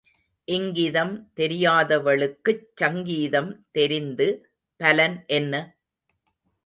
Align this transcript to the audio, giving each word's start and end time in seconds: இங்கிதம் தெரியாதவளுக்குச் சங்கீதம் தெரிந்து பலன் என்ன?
இங்கிதம் 0.47 1.11
தெரியாதவளுக்குச் 1.35 2.65
சங்கீதம் 2.75 3.51
தெரிந்து 3.71 4.27
பலன் 4.79 5.23
என்ன? 5.31 5.53